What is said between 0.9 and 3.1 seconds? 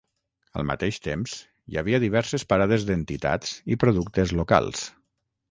temps hi havia diverses parades